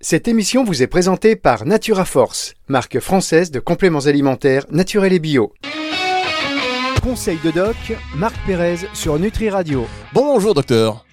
[0.00, 5.18] Cette émission vous est présentée par Natura Force, marque française de compléments alimentaires naturels et
[5.18, 5.52] bio.
[7.02, 7.74] Conseil de doc,
[8.14, 9.88] Marc Pérez sur Nutri Radio.
[10.14, 11.04] Bonjour docteur.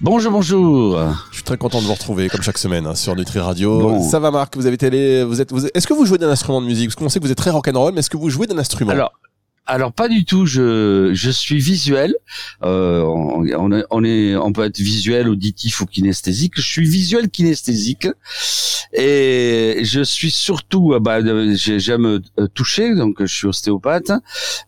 [0.00, 0.96] Bonjour, bonjour.
[1.30, 3.80] Je suis très content de vous retrouver comme chaque semaine hein, sur Nutri Radio.
[3.80, 4.08] Bon.
[4.08, 6.60] Ça va Marc, vous avez télé, vous êtes, vous est-ce que vous jouez d'un instrument
[6.60, 6.90] de musique?
[6.90, 8.92] Parce qu'on sait que vous êtes très rock'n'roll, mais est-ce que vous jouez d'un instrument?
[8.92, 9.12] Alors,
[9.66, 10.46] alors pas du tout.
[10.46, 12.14] Je je suis visuel.
[12.62, 16.52] Euh, on, est, on est on peut être visuel, auditif ou kinesthésique.
[16.56, 18.08] Je suis visuel kinesthésique
[18.92, 24.12] et je suis surtout euh, bah, euh, j'ai- j'aime euh, toucher donc je suis ostéopathe,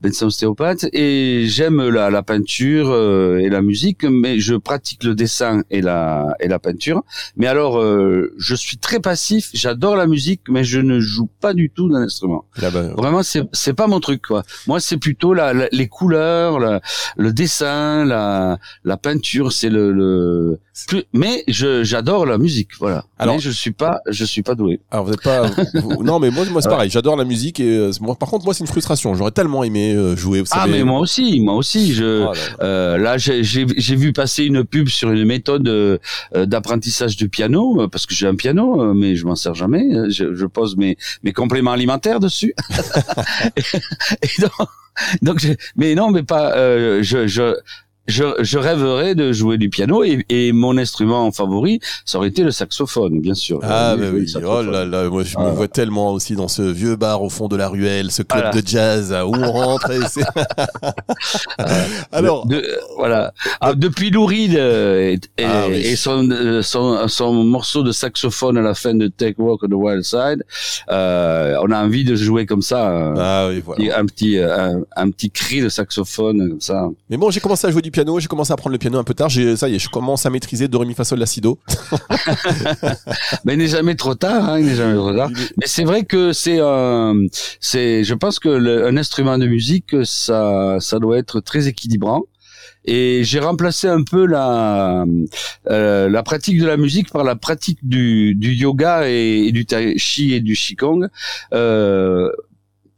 [0.02, 2.94] médecin ostéopathe et j'aime la, la peinture
[3.40, 7.02] et la musique, mais je pratique le dessin et la et la peinture.
[7.36, 9.50] Mais alors euh, je suis très passif.
[9.54, 12.44] J'adore la musique, mais je ne joue pas du tout d'un instrument.
[12.58, 14.42] Là, bah, Vraiment, c'est c'est pas mon truc quoi.
[14.66, 16.80] Moi, c'est plutôt la, la- les couleurs, la-
[17.16, 19.52] le dessin, la la peinture.
[19.52, 20.58] C'est le, le
[20.88, 23.04] plus- mais je j'adore la musique, voilà.
[23.18, 24.80] Alors- mais je suis pas je suis pas doué.
[24.90, 25.42] Alors vous êtes pas.
[25.74, 26.90] vous- non mais moi, moi c'est pareil.
[26.90, 29.14] J'adore la musique et euh, moi, par contre moi c'est une frustration.
[29.14, 30.40] J'aurais tellement aimé euh, jouer.
[30.40, 30.72] Vous Ah savez.
[30.78, 31.92] mais moi aussi, moi aussi.
[31.94, 32.64] Je Oh là là.
[32.64, 35.98] euh, là j'ai j'ai vu passer une pub sur une méthode euh,
[36.34, 39.84] d'apprentissage du piano parce que j'ai un piano, mais je m'en sers jamais.
[40.10, 42.54] Je, je pose mes mes compléments alimentaires dessus.
[43.56, 44.68] et donc,
[45.22, 46.56] donc j'ai- mais non, mais pas.
[46.56, 47.56] euh, je je
[48.08, 52.42] je, je rêverais de jouer du piano et, et mon instrument favori, ça aurait été
[52.42, 53.60] le saxophone, bien sûr.
[53.62, 56.96] Ah le oui, oh là là, moi je me vois tellement aussi dans ce vieux
[56.96, 58.60] bar au fond de la ruelle, ce club Voilà.
[58.60, 59.90] de jazz euh, où on rentre.
[59.90, 60.22] et c'est-
[62.12, 63.32] Alors, De- de- voilà.
[63.60, 65.76] Ah, depuis Lou Reed euh, et, et- Ah oui.
[65.76, 69.68] et son, euh, son son morceau de saxophone à la fin de Take Walk on
[69.68, 70.44] the Wild Side,
[70.90, 72.90] euh, on a envie de jouer comme ça.
[72.90, 73.98] euh, ah oui voilà.
[73.98, 76.88] Un petit un, un petit cri de saxophone comme ça.
[77.10, 79.04] Mais bon, j'ai commencé à jouer du piano, j'ai commencé à apprendre le piano un
[79.04, 79.28] peu tard.
[79.30, 81.40] J'ai ça y est, je commence à maîtriser do ré mi fa sol la si
[81.40, 81.58] do.
[83.44, 85.30] Mais il n'est jamais trop tard, hein, il n'est jamais trop tard.
[85.56, 87.14] Mais c'est vrai que c'est euh,
[87.60, 92.22] c'est je pense que le- un instrument de musique ça ça doit être très équilibrant.
[92.88, 95.04] Et j'ai remplacé un peu la
[95.70, 99.66] euh, la pratique de la musique par la pratique du, du yoga et, et du
[99.66, 101.08] tai chi et du qigong
[101.52, 102.30] euh,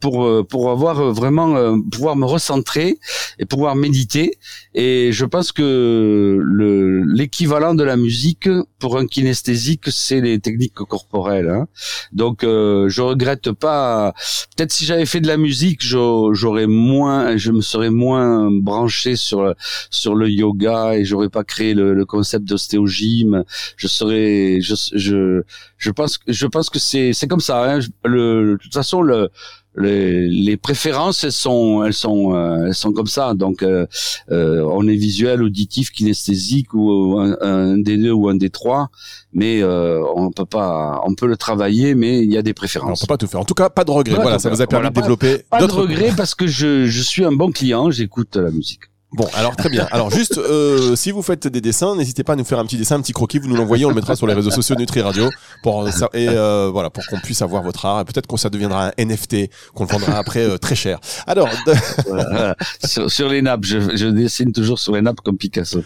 [0.01, 2.99] pour euh, pour avoir vraiment euh, pouvoir me recentrer
[3.39, 4.39] et pouvoir méditer
[4.75, 8.49] et je pense que le l'équivalent de la musique
[8.79, 11.67] pour un kinesthésique c'est les techniques corporelles hein.
[12.13, 14.13] donc euh, je regrette pas
[14.57, 19.17] peut-être si j'avais fait de la musique j'au- j'aurais moins je me serais moins branché
[19.17, 19.55] sur
[19.91, 23.45] sur le yoga et j'aurais pas créé le, le concept d'ostéogym
[23.77, 25.43] je serais je je
[25.77, 27.81] je pense je pense que c'est c'est comme ça hein.
[28.05, 29.31] Le de toute façon le
[29.77, 33.35] les, les préférences elles sont elles sont euh, elles sont comme ça.
[33.35, 33.87] Donc euh,
[34.31, 38.91] euh, on est visuel auditif kinesthésique ou un, un des deux ou un des trois.
[39.33, 42.55] Mais euh, on peut pas on peut le travailler mais il y a des Alors,
[42.55, 43.41] on préférences peut pas tout faire.
[43.41, 44.17] En tout cas, pas de regret.
[44.17, 46.87] Voilà, ça vous a permis voilà, de développer pas de d'autres regret parce que je
[46.87, 49.89] je suis un bon client j'écoute la musique Bon, alors très bien.
[49.91, 52.77] Alors juste, euh, si vous faites des dessins, n'hésitez pas à nous faire un petit
[52.77, 53.39] dessin, un petit croquis.
[53.39, 55.31] Vous nous l'envoyez, on le mettra sur les réseaux sociaux Nutri Radio
[55.63, 58.01] pour euh, ça- et euh, voilà pour qu'on puisse avoir votre art.
[58.01, 61.01] Et peut-être qu'on ça deviendra un NFT qu'on le vendra après euh, très cher.
[61.27, 65.83] Alors, de- sur, sur les nappes je, je dessine toujours sur les nappes comme Picasso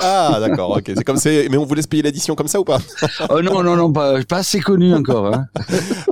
[0.00, 0.84] ah d'accord, ok.
[0.96, 1.46] C'est comme c'est.
[1.50, 2.78] Mais on vous laisse payer l'édition comme ça ou pas?
[3.30, 5.46] Oh non non non pas pas assez connu encore hein.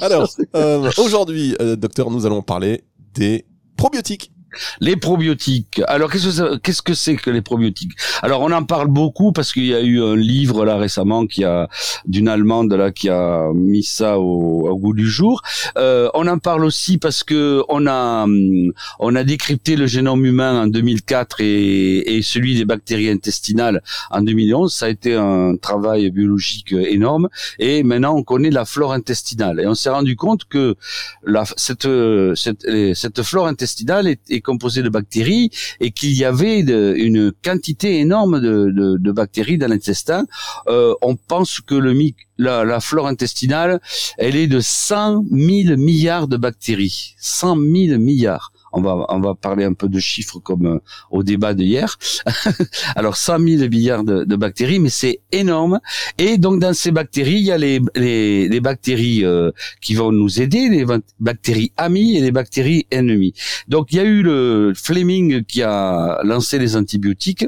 [0.00, 2.84] Alors, euh, aujourd'hui, euh, docteur, nous allons parler
[3.14, 3.46] des
[3.76, 4.31] probiotiques.
[4.80, 5.80] Les probiotiques.
[5.86, 7.92] Alors qu'est-ce que c'est que les probiotiques?
[8.22, 11.44] Alors on en parle beaucoup parce qu'il y a eu un livre là récemment qui
[11.44, 11.68] a
[12.06, 15.42] d'une allemande là qui a mis ça au, au goût du jour.
[15.76, 20.24] Euh, on en parle aussi parce que on a hum, on a décrypté le génome
[20.24, 24.72] humain en 2004 et, et celui des bactéries intestinales en 2011.
[24.72, 29.66] Ça a été un travail biologique énorme et maintenant on connaît la flore intestinale et
[29.66, 30.76] on s'est rendu compte que
[31.24, 31.88] la, cette,
[32.34, 37.98] cette, cette flore intestinale est, est composée de bactéries et qu'il y avait une quantité
[37.98, 40.24] énorme de, de, bactéries dans l'intestin.
[40.68, 41.94] Euh, on pense que le,
[42.38, 43.80] la, la flore intestinale,
[44.18, 47.14] elle est de 100 000 milliards de bactéries.
[47.18, 48.51] 100 000 milliards.
[48.72, 50.78] On va, on va parler un peu de chiffres comme euh,
[51.10, 51.98] au débat d'hier.
[52.96, 55.80] Alors 100 000 milliards de, de bactéries, mais c'est énorme.
[56.18, 60.12] Et donc dans ces bactéries, il y a les, les, les bactéries euh, qui vont
[60.12, 60.84] nous aider, les
[61.20, 63.34] bactéries amies et les bactéries ennemies.
[63.68, 67.46] Donc il y a eu le Fleming qui a lancé les antibiotiques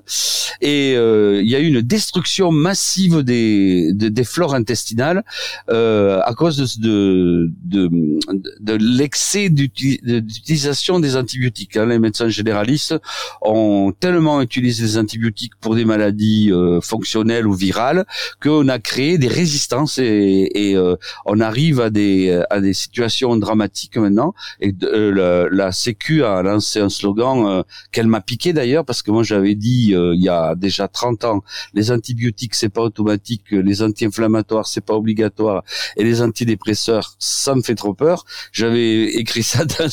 [0.60, 5.24] et euh, il y a eu une destruction massive des, de- des flores intestinales
[5.68, 7.88] à cause de, de,
[8.28, 11.76] de, de l'excès d'uti- de- d'utilisation des les antibiotiques.
[11.76, 11.86] Hein.
[11.86, 12.94] Les médecins généralistes
[13.42, 18.04] ont tellement utilisé les antibiotiques pour des maladies euh, fonctionnelles ou virales
[18.42, 20.96] qu'on a créé des résistances et, euh,
[21.26, 24.34] on arrive à des à des situations dramatiques maintenant.
[24.60, 29.10] Et euh, la, la, Sécu a lancé un slogan qu'elle m'a piqué d'ailleurs parce que
[29.10, 31.44] moi j'avais dit il y a déjà 30 ans
[31.74, 35.64] les antibiotiques c'est pas automatique, les anti-inflammatoires c'est pas obligatoire
[35.96, 38.24] et les antidépresseurs ça me fait trop peur.
[38.52, 39.88] J'avais écrit ça dans,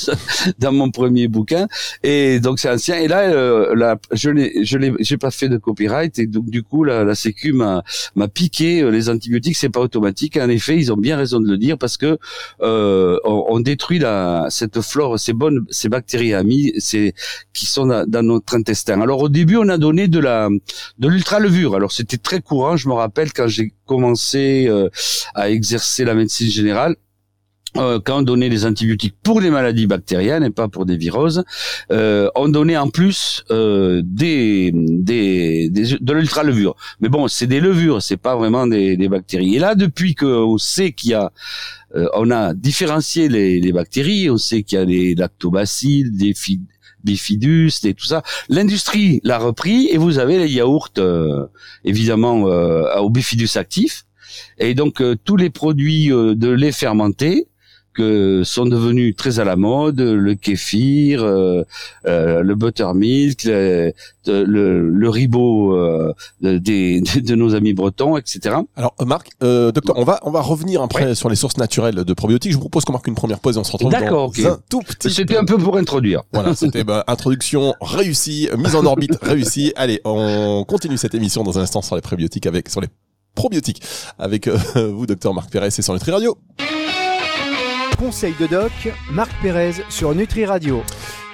[0.59, 1.67] dans, mon premier bouquin
[2.03, 2.97] et donc c'est ancien.
[2.97, 6.49] Et là, euh, là je n'ai, je l'ai, j'ai pas fait de copyright et donc
[6.49, 7.83] du coup la, la Sécu m'a
[8.15, 9.57] m'a piqué euh, les antibiotiques.
[9.57, 10.37] C'est pas automatique.
[10.37, 12.17] En effet, ils ont bien raison de le dire parce que
[12.61, 17.13] euh, on, on, détruit la cette flore, ces bonnes, ces bactéries amies, c'est
[17.53, 19.01] qui sont dans, dans, notre intestin.
[19.01, 20.49] Alors au début, on a donné de la
[20.99, 21.75] de l'ultra levure.
[21.75, 22.77] Alors c'était très courant.
[22.77, 24.89] Je me rappelle quand j'ai commencé euh,
[25.35, 26.95] à exercer la médecine générale
[27.77, 31.43] euh, quand on donnait des antibiotiques pour les maladies bactériennes et pas pour des viroses,
[31.91, 36.75] euh, on donnait en plus euh, des, des, des, de l'ultra-levure.
[36.99, 39.55] Mais bon, c'est des levures, c'est pas vraiment des, des, bactéries.
[39.55, 41.31] Et là, depuis qu'on sait qu'il y a,
[41.95, 46.33] euh, on a différencié les, les, bactéries, on sait qu'il y a des lactobacilles, des
[47.05, 48.21] bifidus et tout ça.
[48.49, 51.47] L'industrie l'a repris et vous avez les yaourts, euh,
[51.85, 54.05] évidemment, euh, au bifidus actif.
[54.57, 57.47] Et donc tous les produits de lait fermenté,
[57.93, 61.63] que sont devenus très à la mode, le kéfir, euh,
[62.07, 63.93] euh, le buttermilk, le,
[64.27, 68.55] le, le ribot euh, des, de nos amis bretons, etc.
[68.75, 72.51] Alors Marc, docteur, on va on va revenir après sur les sources naturelles de probiotiques.
[72.51, 74.45] Je vous propose qu'on marque une première pause et on se retrouve dans okay.
[74.45, 75.11] un tout petit.
[75.11, 76.23] C'était un peu pour introduire.
[76.33, 79.73] Voilà, c'était bah, introduction réussie, mise en orbite réussie.
[79.75, 82.87] Allez, on continue cette émission dans un instant sur les probiotiques avec sur les
[83.35, 83.81] probiotiques
[84.17, 86.37] avec vous, docteur Marc Pérez, et sur Nutri Radio.
[88.01, 88.71] Conseil de doc,
[89.11, 90.81] Marc Pérez sur Nutri Radio.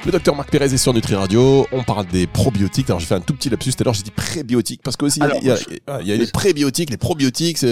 [0.06, 1.66] Le docteur Marc Pérez est sur Nutri Radio.
[1.72, 2.90] On parle des probiotiques.
[2.90, 3.94] Alors j'ai fait un tout petit lapsus tout à l'heure.
[3.94, 7.64] J'ai dit prébiotiques parce que aussi il y, a, y a les prébiotiques, les probiotiques.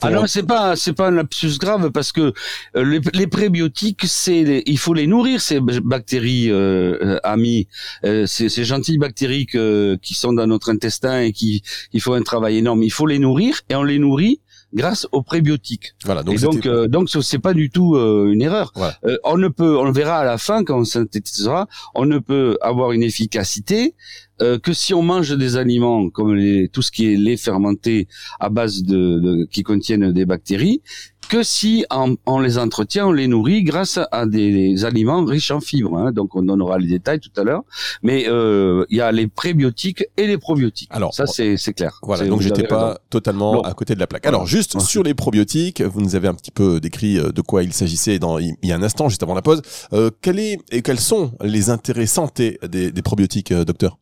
[0.00, 2.32] Alors ah c'est pas c'est pas un lapsus grave parce que
[2.76, 7.66] euh, les, les prébiotiques c'est il faut les nourrir ces bactéries euh, euh amies,
[8.04, 11.62] euh, ces, ces, gentilles bactéries qui sont dans notre intestin et qui
[11.92, 12.84] il faut un travail énorme.
[12.84, 14.40] Il faut les nourrir et on les nourrit
[14.76, 15.94] grâce aux prébiotiques.
[16.04, 16.22] Voilà.
[16.22, 18.72] Donc, et donc, euh, donc c'est pas du tout euh, une erreur.
[19.04, 22.18] Euh, on ne peut, on le verra à la fin quand on synthétisera, on ne
[22.18, 23.94] peut avoir une efficacité
[24.42, 28.06] euh, que si on mange des aliments comme les, tout ce qui est lait fermenté
[28.38, 30.82] à base de, de qui contiennent des bactéries,
[31.26, 31.84] que si
[32.26, 35.98] on, les entretient, on les nourrit grâce à des, aliments riches en fibres.
[35.98, 36.12] Hein.
[36.12, 37.62] Donc on donnera les détails tout à l'heure.
[38.02, 40.88] Mais euh, il y a les prébiotiques et les probiotiques.
[40.92, 41.98] Alors ça c'est clair.
[42.02, 42.26] Voilà.
[42.26, 44.26] Donc j'étais pas totalement à côté de la plaque.
[44.26, 47.62] Alors juste sur les probiotiques, vous nous avez un petit peu décrit euh, de quoi
[47.62, 49.62] il s'agissait dans il y a un instant juste avant la pause.
[49.92, 53.98] Euh, quel est et quels sont les intérêts santé des, des probiotiques, euh, docteur?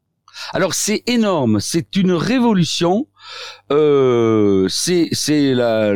[0.53, 3.07] Alors c'est énorme, c'est une révolution.
[3.71, 5.95] Euh, c'est c'est la,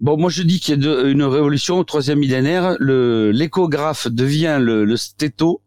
[0.00, 2.76] Bon, moi je dis qu'il y a une révolution au troisième millénaire.
[2.78, 5.62] Le l'échographe devient le, le stéto.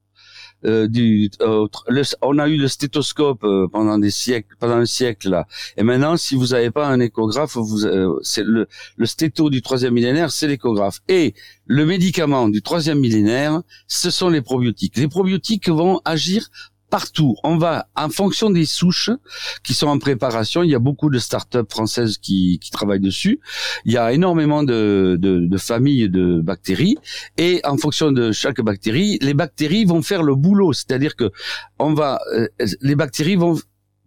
[0.64, 1.68] Euh, du, euh,
[2.22, 5.48] on a eu le stéthoscope euh, pendant des siècles, pendant un siècle là.
[5.76, 9.64] Et maintenant, si vous n'avez pas un échographe, vous, euh, c'est le, le stéto du
[9.64, 11.00] troisième millénaire, c'est l'échographe.
[11.08, 11.34] Et
[11.66, 14.98] le médicament du troisième millénaire, ce sont les probiotiques.
[14.98, 16.48] Les probiotiques vont agir
[16.92, 17.36] partout.
[17.44, 19.10] On va, en fonction des souches
[19.64, 23.40] qui sont en préparation, il y a beaucoup de start-up françaises qui, travaillent dessus.
[23.86, 26.98] Il y a énormément de, de, de, familles de bactéries
[27.38, 30.74] et en fonction de chaque bactérie, les bactéries vont faire le boulot.
[30.74, 31.32] C'est-à-dire que
[31.80, 32.48] on va, euh,
[32.82, 33.58] les bactéries vont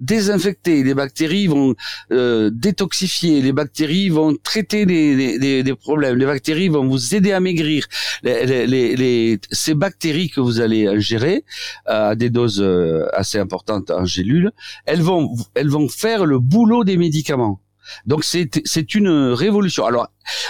[0.05, 1.75] désinfecter, les bactéries vont
[2.13, 7.87] euh, détoxifier, les bactéries vont traiter des, problèmes, les bactéries vont vous aider à maigrir.
[8.23, 11.45] Les, ces bactéries que vous allez ingérer
[11.87, 14.53] à des doses euh, assez importantes en gélules,
[14.87, 17.61] elles vont, elles vont faire le boulot des médicaments.
[18.07, 19.85] Donc c'est c'est une révolution.
[19.85, 20.09] Alors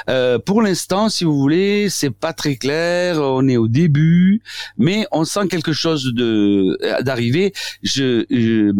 [0.08, 3.18] euh, pour l'instant, si vous voulez, c'est pas très clair.
[3.20, 4.42] On est au début,
[4.78, 7.52] mais on sent quelque chose de d'arriver.
[7.82, 8.72] Je, je,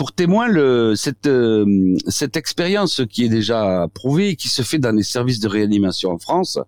[0.00, 4.96] pour témoin le, cette, euh, cette expérience qui est déjà prouvée, qui se fait dans
[4.96, 6.58] les services de réanimation en France,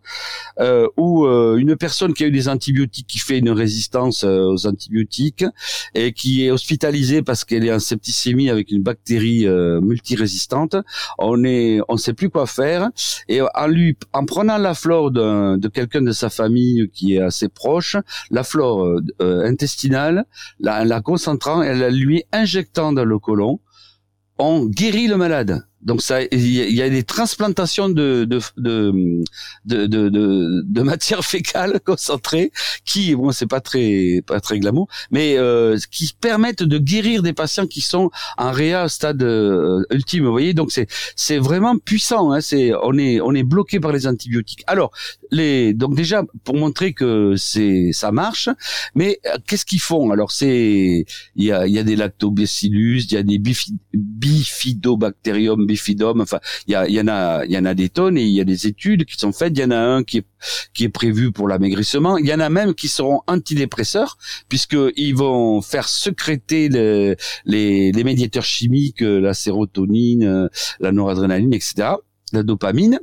[0.61, 4.52] euh, où euh, une personne qui a eu des antibiotiques, qui fait une résistance euh,
[4.52, 5.47] aux antibiotiques
[5.95, 9.47] et qui est hospitalisée parce qu'elle est en septicémie avec une bactérie
[9.81, 10.76] multirésistante,
[11.17, 12.91] on est, on sait plus quoi faire
[13.28, 17.49] et en lui, en prenant la flore de, quelqu'un de sa famille qui est assez
[17.49, 17.97] proche,
[18.31, 20.25] la flore intestinale,
[20.61, 23.61] la, la concentrant, elle la lui injectant dans le colon,
[24.38, 25.64] on guérit le malade.
[25.83, 28.93] Donc ça, il y, a des transplantations de de de
[29.65, 32.53] de, de, de, de matière fécale concentrée
[32.85, 37.33] qui, bon, c'est pas très pas très glamour, mais euh, qui permettent de guérir des
[37.33, 40.25] patients qui sont en réa stade euh, ultime.
[40.25, 40.87] Vous voyez, donc c'est
[41.17, 42.31] c'est vraiment puissant.
[42.31, 44.62] Hein, c'est on est on est bloqué par les antibiotiques.
[44.69, 44.93] Alors
[45.33, 48.49] les donc déjà pour montrer que c'est ça marche,
[48.95, 50.12] mais euh, qu'est-ce qu'ils font?
[50.12, 53.41] Alors c'est il y a il y a des lactobacillus, il y a des
[53.93, 55.67] bifidobacterium
[56.67, 58.67] Il y, en a, il y en a des tonnes et il y a des
[58.67, 59.52] études qui sont faites.
[59.57, 60.26] Il y en a un qui est
[60.75, 62.19] qui est prévu pour l'amaigrissement.
[62.19, 68.45] Il y en a même qui seront antidépresseurs puisqu'ils vont faire sécréter les, les médiateurs
[68.45, 70.49] chimiques, la sérotonine,
[70.81, 71.91] la noradrénaline, etc.,
[72.33, 72.99] la dopamine.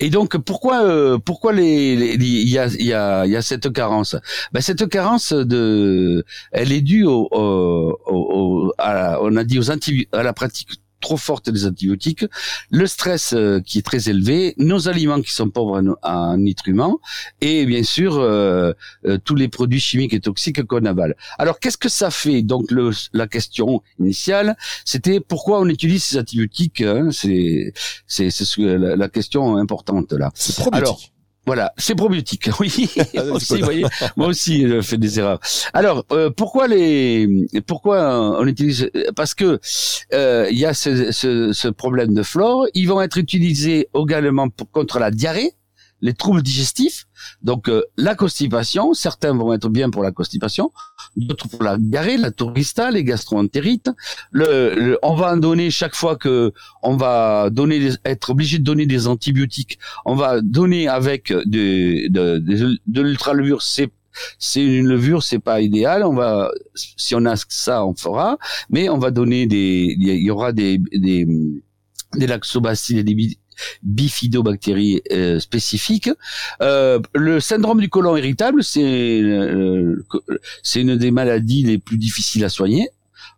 [0.00, 4.16] Et donc pourquoi euh, pourquoi les il y a y a y a cette carence?
[4.52, 9.70] Ben, cette carence de elle est due au, au, au à, on a dit aux
[9.70, 12.24] à la pratique trop forte des antibiotiques,
[12.70, 16.98] le stress euh, qui est très élevé, nos aliments qui sont pauvres en, nutriments
[17.40, 18.72] et bien sûr euh,
[19.06, 21.14] euh, tous les produits chimiques et toxiques qu'on avale.
[21.38, 22.42] Alors qu'est-ce que ça fait?
[22.42, 27.08] Donc le, la question initiale, c'était pourquoi on utilise ces antibiotiques hein?
[27.12, 27.72] C'est
[28.06, 30.30] c'est la, la, question importante là.
[30.34, 31.12] C'est probiotique.
[31.48, 32.50] Voilà, c'est probiotique.
[32.60, 33.84] Oui, ah, aussi, voyez,
[34.16, 35.40] moi aussi je fais des erreurs.
[35.72, 39.58] Alors, euh, pourquoi les, pourquoi on utilise Parce que
[40.12, 42.66] euh, il y a ce, ce, ce, problème de flore.
[42.74, 45.54] Ils vont être utilisés également pour, contre la diarrhée
[46.00, 47.06] les troubles digestifs.
[47.42, 50.72] Donc euh, la constipation, certains vont être bien pour la constipation,
[51.16, 53.90] d'autres pour la diarrhée, la tourista, les gastroentérites.
[54.30, 56.52] Le, on va en donner chaque fois que
[56.82, 59.78] on va donner, être obligé de donner des antibiotiques.
[60.04, 63.16] On va donner avec de, de, de, de.
[64.38, 66.02] C'est une levure, c'est pas idéal.
[66.04, 68.38] On va, si on a ça, on fera.
[68.70, 71.26] Mais on va donner des, il y aura des, des,
[72.14, 73.38] des et des
[73.82, 76.10] bifidobactéries euh, spécifiques.
[76.62, 80.04] Euh, le syndrome du côlon irritable, c'est euh,
[80.62, 82.88] c'est une des maladies les plus difficiles à soigner.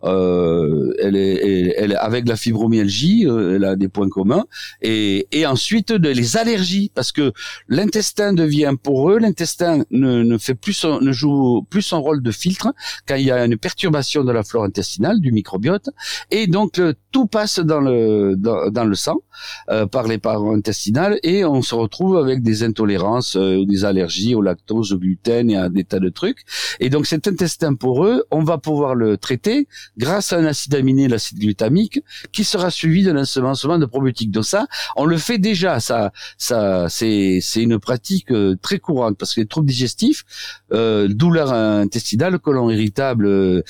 [0.04, 4.44] Euh, elle, est, elle, avec la fibromyalgie, euh, elle a des points communs,
[4.80, 7.32] et, et ensuite les allergies, parce que
[7.68, 12.30] l'intestin devient poreux, l'intestin ne, ne fait plus son, ne joue plus son rôle de
[12.30, 12.72] filtre
[13.06, 15.90] quand il y a une perturbation de la flore intestinale, du microbiote,
[16.30, 19.20] et donc euh, tout passe dans le dans, le sang
[19.68, 24.40] euh, par les parois intestinales, et on se retrouve avec des intolérances des allergies au
[24.40, 26.38] lactose, au gluten et à des tas de trucs.
[26.78, 31.08] Et donc cet intestin poreux, on va pouvoir le traiter grâce à un acide aminé,
[31.08, 32.00] l'acide glutamique,
[32.32, 34.30] qui sera suivi d'un ensemencement de probiotiques.
[34.30, 34.66] Donc ça,
[34.96, 35.80] on le fait déjà.
[35.80, 40.24] Ça, ça, c'est c'est une pratique euh, très courante parce que les troubles digestifs,
[40.72, 43.62] euh, douleur intestinale, colon irritable, euh,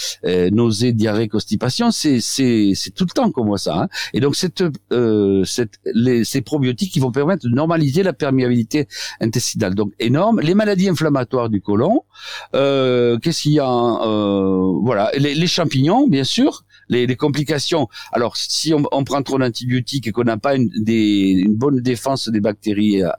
[0.50, 3.82] nausées, diarrhée, constipation, c'est c'est c'est tout le temps comme ça.
[3.82, 3.88] Hein.
[4.14, 4.62] Et donc cette
[4.92, 8.88] euh, cette les, ces probiotiques qui vont permettre de normaliser la perméabilité
[9.20, 9.74] intestinale.
[9.74, 10.40] Donc énorme.
[10.40, 12.04] Les maladies inflammatoires du côlon.
[12.54, 17.88] Euh, Qu'est-ce qu'il y a euh, Voilà, les, les champignons bien sûr, les, complications.
[18.12, 22.40] Alors, si on, prend trop d'antibiotiques et qu'on n'a pas une, une, bonne défense des
[22.40, 23.10] bactéries euh,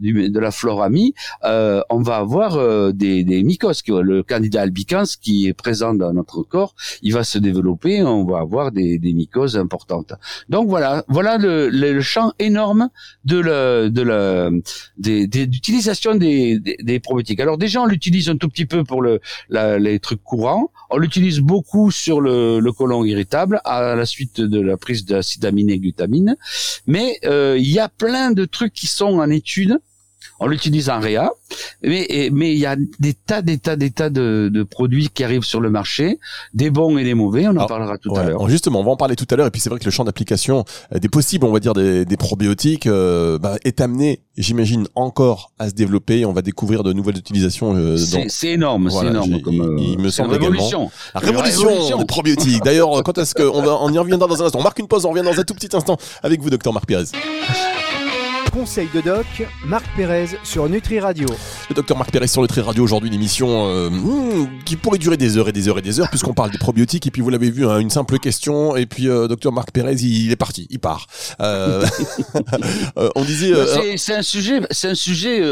[0.00, 1.14] de la flore amie,
[1.44, 3.82] euh, on va avoir euh, des, des mycoses.
[3.86, 8.38] Le candidat albicans qui est présent dans notre corps, il va se développer, on va
[8.38, 10.12] avoir des, des mycoses importantes.
[10.48, 12.88] Donc voilà, voilà le, le champ énorme
[13.24, 14.50] de la, de la,
[14.98, 17.40] des, d'utilisation des, des, des, probiotiques.
[17.40, 20.70] Alors déjà, on l'utilise un tout petit peu pour le, les trucs courants.
[20.90, 23.02] On l'utilise beaucoup sur le, le côlon
[23.64, 26.36] à la suite de la prise d'acide aminé glutamine.
[26.86, 29.78] Mais euh, il y a plein de trucs qui sont en étude
[30.40, 31.30] on l'utilise en réa,
[31.82, 35.24] mais mais il y a des tas, des tas, des tas de, de, produits qui
[35.24, 36.18] arrivent sur le marché,
[36.52, 37.46] des bons et des mauvais.
[37.46, 38.48] On en parlera tout à l'heure.
[38.48, 39.46] Justement, on va en parler tout à l'heure.
[39.46, 40.64] Et puis c'est vrai que le champ d'application
[40.94, 45.52] euh, des possibles, on va dire des, des probiotiques, euh, bah, est amené, j'imagine, encore
[45.58, 46.24] à se développer.
[46.24, 47.74] On va découvrir de nouvelles utilisations.
[47.74, 49.40] Euh, c'est énorme, c'est énorme.
[49.40, 50.90] Comme, il, me semble révolution.
[51.14, 52.64] La révolution, révolution des probiotiques.
[52.64, 54.58] D'ailleurs, quand est-ce qu'on va, on y reviendra dans un instant.
[54.58, 56.86] On marque une pause, on revient dans un tout petit instant avec vous, docteur Marc
[56.86, 57.04] Pérez.
[58.54, 59.26] Conseil de doc,
[59.66, 61.26] Marc Pérez sur Nutri Radio.
[61.68, 65.16] Le docteur Marc Pérez sur Nutri Radio, aujourd'hui une émission euh, hmm, qui pourrait durer
[65.16, 67.30] des heures et des heures et des heures puisqu'on parle des probiotiques et puis vous
[67.30, 70.68] l'avez vu, hein, une simple question et puis euh, docteur Marc Pérez il, est parti,
[70.70, 71.08] il part.
[71.40, 71.84] Euh,
[73.16, 73.52] on disait...
[73.96, 75.42] c'est un sujet, c'est un sujet,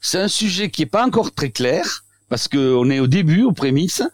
[0.00, 3.42] c'est un sujet qui est pas encore très clair parce que on est au début,
[3.42, 4.04] aux prémices,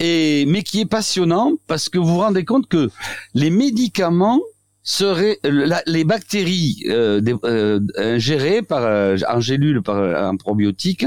[0.00, 2.90] et mais qui est passionnant parce que vous vous rendez compte que
[3.32, 4.40] les médicaments
[4.82, 5.38] seraient
[5.86, 11.06] les bactéries euh, euh, ingérées par euh, en gélule par un probiotique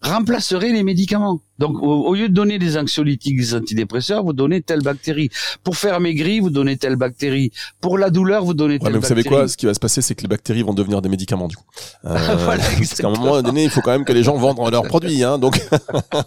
[0.00, 1.40] remplaceraient les médicaments.
[1.58, 5.30] Donc, au, au, lieu de donner des anxiolytiques, des antidépresseurs, vous donnez telle bactérie.
[5.62, 7.52] Pour faire maigrir, vous donnez telle bactérie.
[7.80, 9.42] Pour la douleur, vous donnez telle Ouais, mais vous savez bactérie.
[9.42, 11.56] quoi Ce qui va se passer, c'est que les bactéries vont devenir des médicaments du
[11.56, 11.64] coup.
[12.04, 14.70] Euh, Voilà, parce qu'à un moment donné, il faut quand même que les gens vendent
[14.70, 15.22] leurs produits.
[15.24, 15.58] Hein, donc,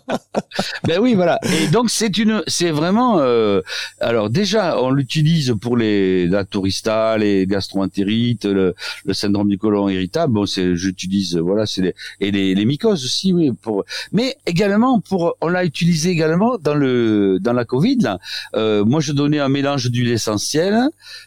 [0.87, 1.39] Ben oui, voilà.
[1.43, 3.19] Et donc c'est une, c'est vraiment.
[3.19, 3.61] euh,
[3.99, 8.73] alors déjà, on l'utilise pour les la tourista, les gastroentérites, le,
[9.05, 10.33] le syndrome du côlon irritable.
[10.33, 13.51] Bon, c'est, j'utilise, voilà, c'est les, et les, les mycoses aussi, oui.
[13.61, 18.17] Pour, mais également pour, on l'a utilisé également dans le dans la Covid.
[18.55, 20.79] Euh, moi, je donnais un mélange d'huile essentielle.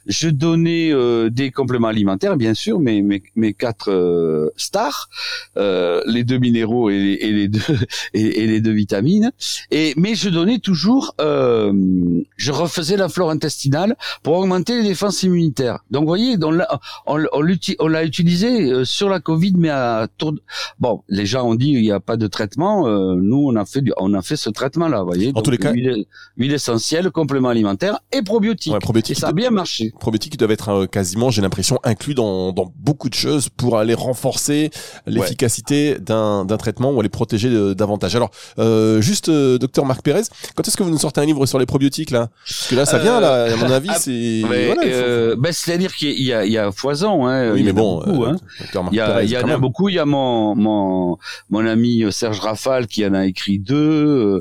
[0.07, 5.09] Je donnais euh, des compléments alimentaires, bien sûr, mes mes, quatre euh, stars,
[5.57, 7.61] les deux minéraux et les, deux
[8.15, 9.33] et, les deux vitamines.
[9.71, 15.81] Et mais je donnais toujours, je refaisais la flore intestinale pour augmenter les défenses immunitaires.
[15.91, 20.35] Donc vous voyez, on l'a on, l'a utilisé sur la Covid, mais à tour
[20.79, 22.89] bon, les gens ont dit il n'y a pas de traitement.
[23.17, 25.33] nous, on a fait du, on a fait ce traitement-là, vous voyez.
[25.35, 26.05] En tous les cas- huile,
[26.37, 28.73] huile essentielle, complément alimentaire et probiotiques.
[28.73, 29.93] ouais, et probiotiques, ça a bien marché.
[29.99, 33.95] probiotiques doivent être euh, quasiment, j'ai l'impression, inclus dans, dans beaucoup de choses pour aller
[33.95, 34.71] renforcer
[35.07, 38.15] l'efficacité d'un d'un traitement ou aller protéger euh, davantage.
[38.17, 40.23] Alors, euh, juste, docteur Marc Pérez,
[40.55, 42.29] quand est-ce que vous nous sortez un livre sur les probiotiques là?
[42.47, 44.43] Parce que là, ça vient, là, à mon avis, ah, c'est.
[44.45, 47.27] Voilà, faut- euh, ben, c'est-à-dire qu'il y a, il y a foison.
[47.27, 48.37] Hein, oui, il y mais bon, beaucoup, hein.
[48.93, 49.89] Il y, a, il y en a beaucoup.
[49.89, 51.19] Il y a mon mon
[51.51, 53.70] mon ami Serge Rafal qui en a écrit deux.
[53.75, 54.41] Euh,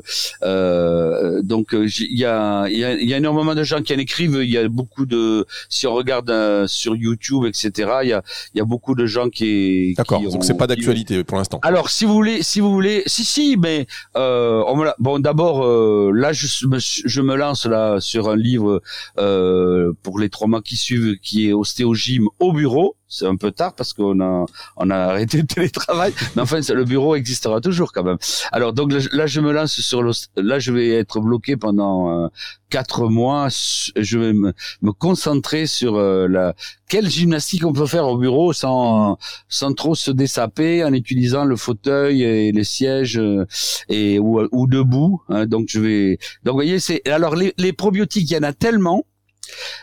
[1.42, 4.40] donc euh, il y a y a, y a énormément de gens qui en écrivent.
[4.42, 7.90] Il y a beaucoup de si on regarde euh, sur YouTube etc.
[8.02, 8.22] Il y a
[8.54, 11.58] y a beaucoup de gens qui D'accord, donc c'est pas d'actualité pour l'instant.
[11.62, 15.18] alors, si vous voulez, si vous voulez, si si, mais euh, on me l'a- bon,
[15.18, 18.82] d'abord, euh, là, je me, je me lance là sur un livre
[19.18, 22.96] euh, pour les trois mois qui suivent, qui est ostéogym au bureau.
[23.12, 26.84] C'est un peu tard parce qu'on a on a arrêté le télétravail, mais enfin, le
[26.84, 28.18] bureau existera toujours quand même.
[28.52, 32.28] Alors donc là, je- me lance sur l'os- là, je vais être bloqué pendant euh,
[32.70, 33.48] quatre mois.
[33.96, 34.52] Je vais me,
[34.82, 36.54] me concentrer sur euh, la
[36.88, 41.56] quelle gymnastique on peut faire au bureau sans sans trop se dessaper en utilisant le
[41.56, 43.44] fauteuil et les sièges euh,
[43.88, 45.20] et ou, ou debout.
[45.30, 45.46] hein.
[45.46, 46.18] donc je vais.
[46.44, 49.04] Donc vous voyez, c'est alors les, les probiotiques, il y en a tellement.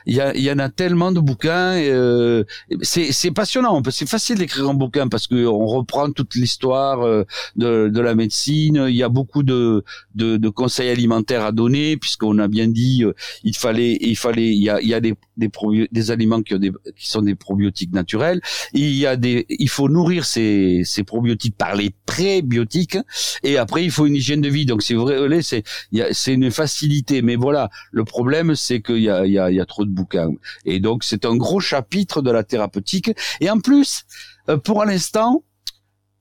[0.06, 1.74] Il y, a, il y en a tellement de bouquins.
[1.78, 2.44] euh,
[2.82, 3.82] c'est passionnant.
[3.90, 7.24] C'est facile d'écrire un bouquin parce que on reprend toute l'histoire euh,
[7.56, 8.86] de, de la médecine.
[8.89, 9.84] Il y a beaucoup de,
[10.15, 13.13] de, de conseils alimentaires à donner puisqu'on a bien dit euh,
[13.44, 15.50] il fallait il fallait il y a, il y a des des,
[15.91, 18.41] des aliments qui, ont des, qui sont des probiotiques naturels.
[18.74, 22.98] Il y a des il faut nourrir ces, ces probiotiques par les prébiotiques
[23.44, 24.65] et après il faut une hygiène de vie.
[24.65, 25.63] Donc c'est vrai c'est
[26.12, 27.22] c'est une facilité.
[27.22, 29.91] Mais voilà le problème c'est qu'il y a il y a y a trop de
[29.91, 30.32] bouquins
[30.65, 34.04] et donc c'est un gros chapitre de la thérapeutique et en plus
[34.50, 35.43] euh, pour l'instant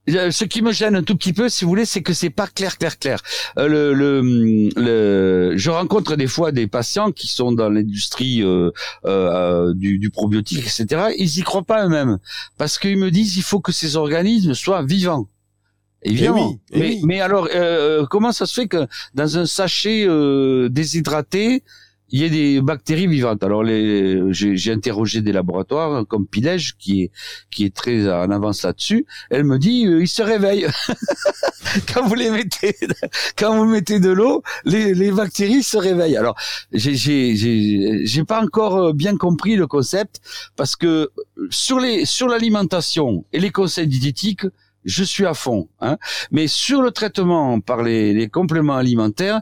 [0.09, 2.31] euh, ce qui me gêne un tout petit peu, si vous voulez, c'est que c'est
[2.31, 3.21] pas clair, clair, clair.
[3.59, 8.71] Euh, le, le, le, je rencontre des fois des patients qui sont dans l'industrie euh,
[9.05, 11.13] euh, du, du probiotique, etc.
[11.19, 12.19] Ils y croient pas eux-mêmes
[12.57, 15.29] parce qu'ils me disent il faut que ces organismes soient vivants.
[16.03, 16.51] Évidemment.
[16.51, 17.01] oui, eh mais, oui.
[17.05, 21.65] mais alors, euh, comment ça se fait que dans un sachet euh, déshydraté,
[22.11, 23.43] il y ait des bactéries vivantes.
[23.43, 27.11] Alors, les, j'ai, interrogé des laboratoires comme Pilège, qui est
[27.51, 29.07] qui est très en avance là-dessus.
[29.31, 30.67] Elle me dit, euh, ils se réveillent
[31.93, 32.77] quand vous les mettez,
[33.37, 36.17] quand vous mettez de l'eau, les, les bactéries se réveillent.
[36.17, 36.37] Alors,
[36.73, 40.21] j'ai j'ai j'ai pas encore bien compris le concept
[40.57, 41.11] parce que
[41.51, 44.47] sur les sur l'alimentation et les conseils diététiques,
[44.87, 45.69] je suis à fond.
[45.83, 45.99] Hein.
[46.31, 49.41] Mais sur le traitement par les, les compléments alimentaires,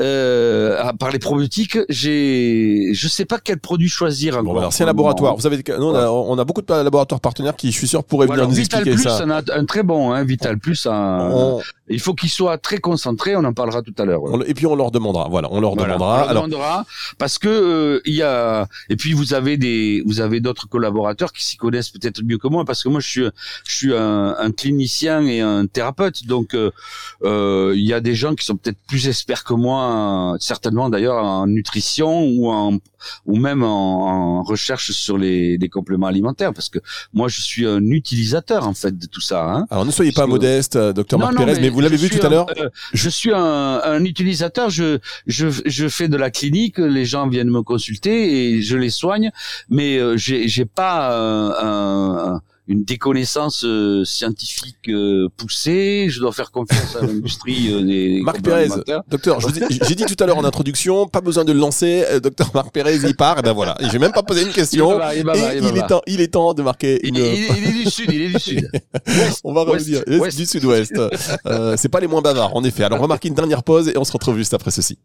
[0.00, 4.42] euh, ah, par les probiotiques, j'ai, je sais pas quel produit choisir.
[4.42, 5.36] Bon, alors, c'est un laboratoire.
[5.36, 8.02] Vous avez, nous, on, a, on a beaucoup de laboratoires partenaires qui, je suis sûr,
[8.02, 9.24] pourraient Voilà, venir nous Vital expliquer Plus, ça.
[9.26, 10.86] on a un très bon, hein, Vital Plus.
[10.86, 13.36] un- On- Il faut qu'il soit très concentré.
[13.36, 14.22] On en parlera tout à l'heure.
[14.46, 15.28] et puis on leur demandera.
[15.28, 16.14] Voilà, on leur Voilà, demandera.
[16.14, 16.86] on leur Alors, demandera
[17.18, 21.32] parce que euh, il y a et puis vous avez des vous avez d'autres collaborateurs
[21.32, 23.24] qui s'y connaissent peut-être mieux que moi parce que moi je suis
[23.66, 26.70] je suis un, un clinicien et un thérapeute donc euh,
[27.24, 31.22] euh, il y a des gens qui sont peut-être plus experts que moi certainement d'ailleurs
[31.24, 32.78] en nutrition ou en
[33.26, 36.78] ou même en, en recherche sur les, les compléments alimentaires parce que
[37.12, 39.66] moi je suis un utilisateur en fait de tout ça hein.
[39.70, 42.24] alors ne soyez pas que- modeste, euh, docteur Marc Pérez, mais, vous l'avez vu tout
[42.24, 42.46] à l'heure.
[42.58, 44.70] euh, je suis un, un utilisateur.
[44.70, 46.78] Je, je, je fais de la clinique.
[46.78, 49.30] Les gens viennent me consulter et je les soigne.
[49.68, 56.06] Mais euh, j'ai, j'ai pas euh, un- une déconnaissance euh, scientifique euh, poussée.
[56.08, 58.20] Je dois faire confiance à l'industrie euh, des.
[58.22, 58.68] Marc Pérez,
[59.08, 62.04] docteur, j'ai dit tout à l'heure en introduction, pas besoin de le lancer.
[62.22, 63.40] docteur Marc Pérez, il part.
[63.40, 65.00] Et ben voilà, j'ai même pas posé une question.
[65.12, 67.04] Il, il, est temps, il est temps de marquer.
[67.04, 67.16] Une...
[67.16, 68.70] Il, est, du sud, il est du sud.
[69.44, 70.04] on va revenir.
[70.06, 70.94] Du sud-ouest.
[71.76, 72.84] c'est pas les moins bavards, en effet.
[72.84, 74.96] Alors on va marquer une dernière pause et on se retrouve juste après ceci.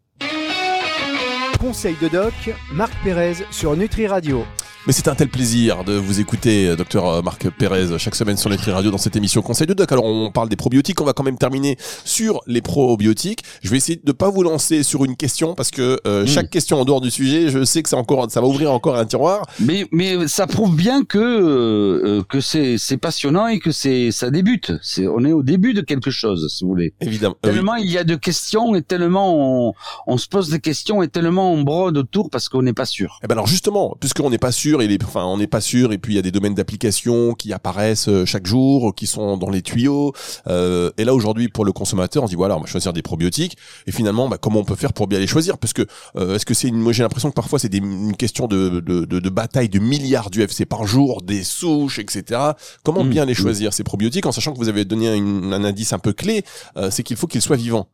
[1.58, 2.34] Conseil de doc,
[2.72, 4.44] Marc Pérez sur Nutri Radio.
[4.86, 8.36] Mais c'est un tel plaisir de vous écouter, euh, docteur euh, Marc Pérez, chaque semaine
[8.36, 9.90] sur Nutri Radio dans cette émission Conseil de Doc.
[9.90, 13.42] Alors, on parle des probiotiques, on va quand même terminer sur les probiotiques.
[13.64, 16.28] Je vais essayer de pas vous lancer sur une question parce que euh, hmm.
[16.28, 18.94] chaque question en dehors du sujet, je sais que c'est encore, ça va ouvrir encore
[18.94, 19.44] un tiroir.
[19.58, 24.70] Mais, mais ça prouve bien que, que c'est, c'est passionnant et que c'est, ça débute.
[24.82, 26.94] C'est, on est au début de quelque chose, si vous voulez.
[27.00, 27.34] Évidemment.
[27.42, 29.72] Tellement il y a de questions et tellement on,
[30.06, 33.18] on se pose des questions et tellement on brode autour parce qu'on n'est pas sûr.
[33.24, 35.92] Eh ben alors justement, puisqu'on n'est pas sûr, enfin, on n'est pas sûr.
[35.92, 39.36] Et puis il y a des domaines d'application qui apparaissent euh, chaque jour, qui sont
[39.36, 40.12] dans les tuyaux.
[40.46, 43.02] Euh, et là aujourd'hui, pour le consommateur, on se dit voilà, on va choisir des
[43.02, 43.56] probiotiques.
[43.86, 45.58] Et finalement, bah, comment on peut faire pour bien les choisir?
[45.58, 45.82] Parce que
[46.16, 49.04] euh, est-ce que c'est une, moi j'ai l'impression que parfois c'est une question de, de,
[49.04, 52.40] de, bataille de milliards d'UFC par jour, des souches, etc.
[52.82, 53.36] Comment mmh, bien les mmh.
[53.36, 56.44] choisir ces probiotiques en sachant que vous avez donné un indice un peu clé,
[56.90, 57.88] c'est qu'il faut qu'ils soient vivants.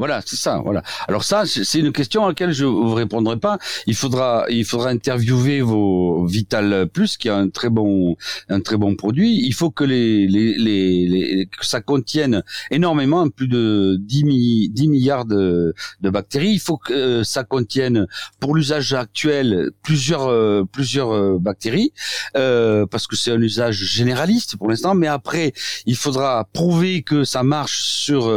[0.00, 0.62] Voilà, c'est ça.
[0.64, 0.82] Voilà.
[1.08, 3.58] Alors ça, c'est une question à laquelle je vous répondrai pas.
[3.86, 8.16] Il faudra, il faudra interviewer vos Vital Plus, qui a un très bon,
[8.48, 9.44] un très bon produit.
[9.44, 15.26] Il faut que les, les, les, que ça contienne énormément, plus de 10, 10 milliards
[15.26, 16.52] de, bactéries.
[16.52, 18.06] Il faut que euh, ça contienne,
[18.38, 21.92] pour l'usage actuel, plusieurs, euh, plusieurs euh, bactéries,
[22.32, 24.94] parce que c'est un usage généraliste pour l'instant.
[24.94, 25.52] Mais après,
[25.84, 28.32] il faudra prouver que ça marche sur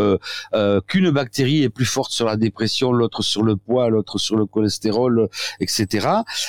[0.87, 4.47] qu'une bactérie est plus forte sur la dépression, l'autre sur le poids, l'autre sur le
[4.47, 6.07] cholestérol, etc.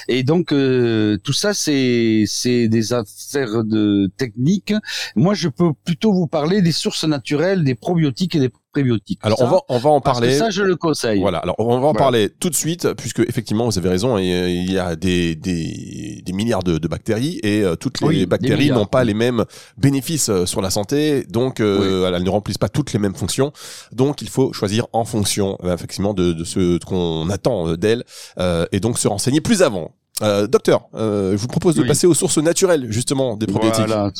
[0.09, 4.73] Et donc euh, tout ça, c'est c'est des affaires de technique.
[5.17, 9.21] Moi, je peux plutôt vous parler des sources naturelles, des probiotiques et des prébiotiques.
[9.23, 10.35] Alors on va on va en parler.
[10.37, 11.21] ça je le conseille.
[11.21, 11.39] Voilà.
[11.39, 14.79] Alors on va en parler tout de suite puisque effectivement vous avez raison il y
[14.79, 19.05] a des des, des milliards de, de bactéries et euh, toutes les bactéries n'ont pas
[19.05, 19.45] les mêmes
[19.79, 23.53] bénéfices euh, sur la santé donc euh, elles ne remplissent pas toutes les mêmes fonctions
[23.93, 28.05] donc il faut choisir en fonction effectivement de, de ce qu'on attend d'elles
[28.73, 29.95] et donc se renseigner plus avant.
[30.49, 33.87] docteur, je vous propose de passer aux sources naturelles justement des probiotiques.
[33.87, 34.11] Voilà,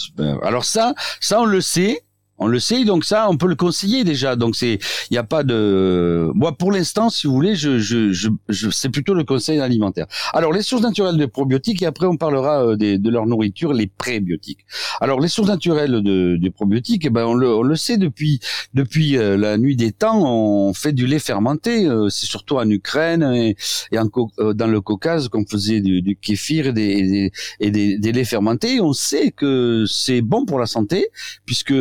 [0.43, 2.04] Alors ça, ça on le sait.
[2.39, 4.35] On le sait, donc ça, on peut le conseiller déjà.
[4.37, 4.75] Donc c'est,
[5.11, 6.31] il n'y a pas de.
[6.35, 10.07] Moi, pour l'instant, si vous voulez, je, je, je, je c'est plutôt le conseil alimentaire.
[10.33, 13.87] Alors les sources naturelles de probiotiques et après on parlera euh, de leur nourriture, les
[13.87, 14.67] prébiotiques.
[15.01, 18.41] Alors les sources naturelles de, probiotiques, eh ben on le, on le sait depuis
[18.75, 21.87] depuis euh, la nuit des temps, on fait du lait fermenté.
[21.87, 23.57] Euh, c'est surtout en Ukraine et,
[23.93, 28.27] et dans le Caucase qu'on faisait du, du kéfir et des, et des, des laits
[28.27, 28.81] fermentés.
[28.81, 31.09] On sait que c'est bon pour la santé
[31.47, 31.73] puisque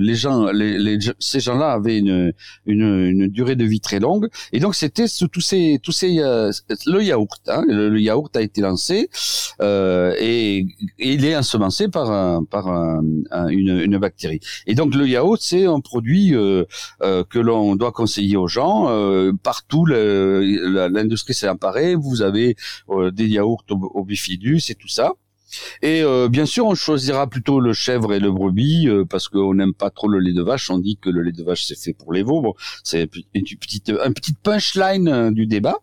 [0.00, 2.32] les gens, les, ces gens-là avaient une,
[2.66, 6.50] une, durée de vie très longue, et donc c'était tous ces, tous ces, euh,
[6.86, 9.10] le yaourt, hein, le, yaourt a été lancé
[9.60, 10.66] euh, et,
[10.98, 14.40] il est ensemencé par par une, une, bactérie.
[14.66, 16.64] Et donc le yaourt, c'est un produit euh,
[17.00, 18.86] que l'on doit conseiller aux gens
[19.42, 19.86] partout.
[19.86, 21.94] L'industrie s'est emparée.
[21.94, 22.56] Vous avez
[23.12, 25.14] des yaourts au, au bifidus et tout ça.
[25.82, 29.54] Et euh, bien sûr, on choisira plutôt le chèvre et le brebis euh, parce qu'on
[29.54, 30.70] n'aime pas trop le lait de vache.
[30.70, 32.40] On dit que le lait de vache c'est fait pour les veaux.
[32.40, 35.76] Bon, c'est une petite, un petit punchline euh, du débat.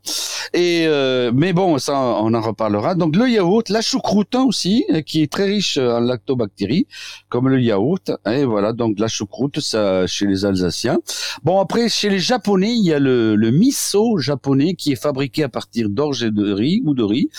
[0.53, 0.87] Et
[1.33, 2.95] mais bon, ça on en reparlera.
[2.95, 6.85] Donc le yaourt, la choucroute hein, aussi, qui est très riche en lactobactéries,
[7.29, 8.11] comme le yaourt.
[8.29, 10.99] Et voilà, donc la choucroute, ça chez les Alsaciens.
[11.43, 15.43] Bon après, chez les Japonais, il y a le, le miso japonais qui est fabriqué
[15.43, 17.29] à partir d'orge et de riz ou de riz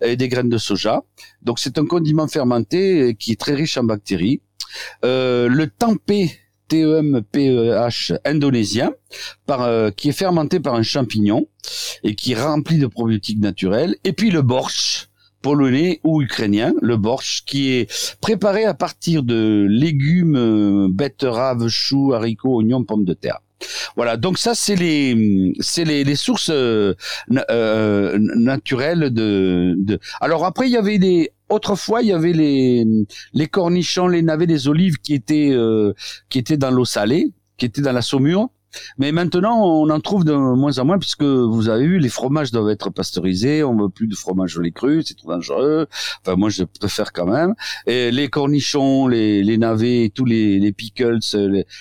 [0.00, 1.02] et des graines de soja.
[1.44, 4.40] Donc c'est un condiment fermenté qui est très riche en bactéries.
[5.04, 8.94] Euh, le tempeh TEMPEH indonésien,
[9.46, 11.46] par, euh, qui est fermenté par un champignon
[12.02, 13.96] et qui est rempli de probiotiques naturels.
[14.04, 15.08] Et puis le borscht,
[15.44, 22.56] polonais ou ukrainien, le borscht, qui est préparé à partir de légumes, betteraves, choux, haricots,
[22.56, 23.40] oignons, pommes de terre.
[23.94, 26.94] Voilà, donc ça c'est les c'est les, les sources euh,
[27.50, 29.98] euh, naturelles de, de.
[30.20, 32.86] Alors après il y avait des autrefois il y avait les
[33.34, 35.92] les cornichons, les navets, les olives qui étaient euh,
[36.30, 38.48] qui étaient dans l'eau salée, qui étaient dans la saumure.
[38.98, 42.52] Mais maintenant, on en trouve de moins en moins puisque vous avez vu, les fromages
[42.52, 43.62] doivent être pasteurisés.
[43.62, 44.62] On veut plus de fromage au
[45.04, 45.86] c'est trop dangereux.
[46.20, 47.54] Enfin, moi, je préfère quand même.
[47.86, 51.18] Et les cornichons, les, navets, tous les, les pickles,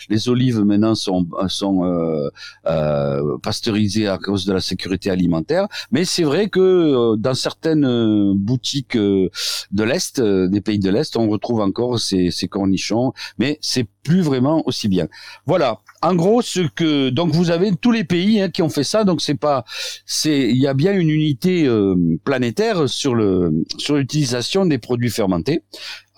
[0.10, 2.29] les, olives maintenant sont sont euh,
[2.67, 5.67] euh, pasteurisés à cause de la sécurité alimentaire.
[5.91, 11.29] Mais c'est vrai que euh, dans certaines boutiques de l'est, des pays de l'est, on
[11.29, 15.07] retrouve encore ces, ces cornichons, mais c'est plus vraiment aussi bien.
[15.45, 15.79] Voilà.
[16.01, 19.03] En gros, ce que donc vous avez tous les pays hein, qui ont fait ça,
[19.05, 19.63] donc c'est pas,
[20.05, 25.09] c'est il y a bien une unité euh, planétaire sur le sur l'utilisation des produits
[25.09, 25.63] fermentés.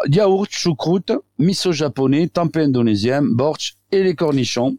[0.08, 4.78] Yaourt, choucroute, miso japonais, tempeh indonésien, borch et les cornichons.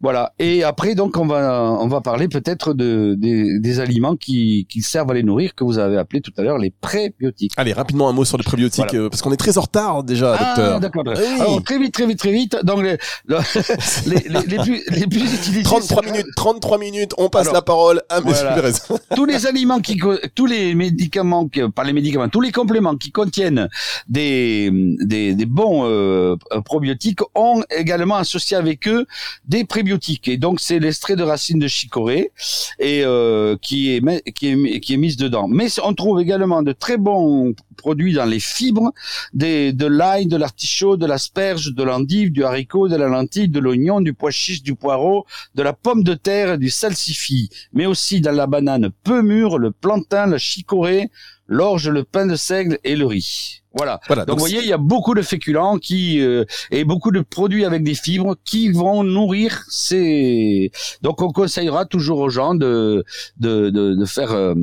[0.00, 0.34] Voilà.
[0.38, 4.82] Et après, donc, on va on va parler peut-être de des, des, aliments qui, qui
[4.82, 7.52] servent à les nourrir que vous avez appelé tout à l'heure les prébiotiques.
[7.56, 10.36] Allez, rapidement un mot sur les prébiotiques euh, parce qu'on est très en retard déjà,
[10.38, 10.80] ah, docteur.
[10.80, 11.04] D'accord.
[11.40, 12.58] Alors très vite, très vite, très vite.
[12.62, 12.98] Donc les
[14.06, 15.62] les, les, les, plus les plus utilisés.
[15.62, 17.12] 33 minutes, 33 minutes.
[17.16, 18.72] On passe la parole à Monsieur voilà.
[19.16, 19.98] tous les aliments qui
[20.34, 23.68] tous les médicaments, pas les médicaments, tous les compléments qui contiennent
[24.08, 24.35] des
[25.00, 29.06] des, des bons euh, probiotiques ont également associé avec eux
[29.46, 32.32] des prébiotiques et donc c'est l'extrait de racine de chicorée
[32.78, 35.48] et euh, qui est qui est qui est mise dedans.
[35.48, 38.92] Mais on trouve également de très bons produits dans les fibres,
[39.32, 43.60] des, de l'ail, de l'artichaut, de l'asperge, de l'endive, du haricot, de la lentille, de
[43.60, 48.20] l'oignon, du pois chiche, du poireau, de la pomme de terre, du salsifis, mais aussi
[48.20, 51.10] dans la banane peu mûre, le plantain, la chicorée,
[51.46, 53.62] l'orge, le pain de seigle et le riz.
[53.76, 54.00] Voilà.
[54.08, 57.66] donc, vous voyez, il y a beaucoup de féculents qui euh, et beaucoup de produits
[57.66, 60.70] avec des fibres qui vont nourrir ces.
[61.02, 63.04] Donc on conseillera toujours aux gens de
[63.36, 64.54] de de, de faire euh,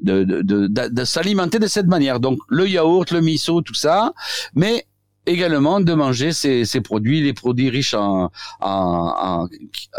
[0.00, 2.18] de de, de, de s'alimenter de cette manière.
[2.18, 4.12] Donc le yaourt, le miso, tout ça,
[4.54, 4.86] mais
[5.26, 9.48] également de manger ces, ces produits, les produits riches en, en,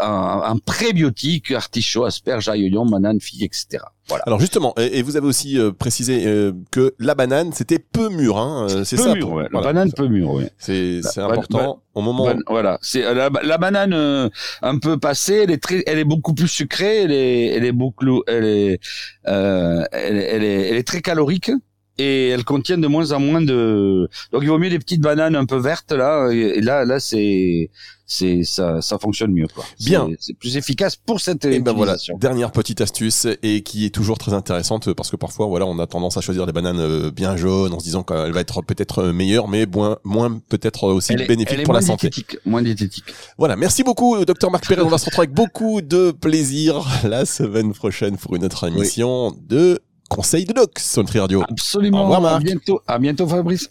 [0.00, 3.84] en prébiotiques, artichauts, asperges, ail, oignon, banane, figues, etc.
[4.08, 4.24] Voilà.
[4.26, 8.38] Alors justement, et, vous avez aussi euh, précisé euh, que la banane c'était peu mûr,
[8.38, 9.14] hein, euh, c'est ça.
[9.14, 9.46] Mûr, ouais.
[9.52, 10.44] La banane peu mûre, oui.
[10.56, 12.26] C'est important au moment.
[12.46, 14.30] voilà, c'est la, la, banane
[14.62, 17.72] un peu passée, elle est très, elle est beaucoup plus sucrée, elle est, elle est
[17.72, 18.80] beaucoup, elle est,
[19.24, 21.50] elle, elle, est, elle est très calorique
[21.98, 25.36] et elles contiennent de moins en moins de donc il vaut mieux des petites bananes
[25.36, 27.70] un peu vertes là et là là c'est
[28.06, 29.64] c'est ça ça fonctionne mieux quoi.
[29.80, 30.08] Bien.
[30.18, 34.16] c'est plus efficace pour cette et ben voilà dernière petite astuce et qui est toujours
[34.16, 37.36] très intéressante parce que parfois voilà on a tendance à choisir des bananes euh, bien
[37.36, 41.64] jaunes en se disant qu'elle va être peut-être meilleure mais moins moins peut-être aussi bénéfique
[41.64, 42.10] pour la santé.
[42.46, 43.04] moins diététique.
[43.36, 44.82] Voilà merci beaucoup docteur Marc Perret.
[44.82, 49.36] On va se retrouver avec beaucoup de plaisir la semaine prochaine pour une autre émission
[49.48, 51.42] de conseil de doc sur Nutri Radio.
[51.48, 52.00] Absolument.
[52.00, 52.36] Au revoir Marc.
[52.36, 53.70] À bientôt, à bientôt Fabrice.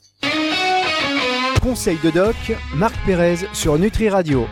[1.62, 2.36] Conseil de doc,
[2.76, 4.46] Marc Pérez sur Nutri Radio.